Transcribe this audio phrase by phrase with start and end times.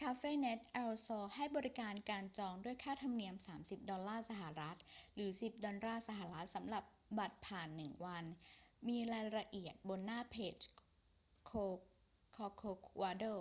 [0.00, 4.76] cafenet el sol ให้บริการการจองด้วยค่าธรรมเนียม 30 ดอลลาร์สหรัฐ
[5.14, 6.84] หรือ 10 ดอลลาร์สหรัฐ สำหรับ
[7.18, 8.24] บัตรผ่านหนึ่งวัน
[8.88, 10.56] มีรายละเอียดบนหน้าเพจ
[11.50, 13.34] corcovado